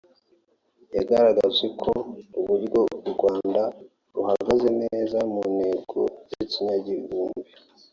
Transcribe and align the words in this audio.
yagaraje 0.95 1.67
ko 1.81 1.91
uburyo 2.39 2.81
u 2.99 3.01
Rwanda 3.13 3.61
ruhagaze 4.15 4.69
neza 4.81 5.17
mu 5.33 5.41
ntego 5.55 5.99
z’ikinyagihumbi 6.29 7.41